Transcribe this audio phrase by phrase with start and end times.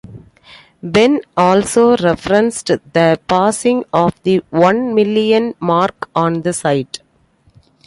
[0.81, 7.01] Benn also referenced the passing of the one million mark on the site.